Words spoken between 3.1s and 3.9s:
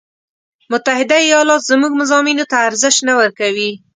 ورکوي.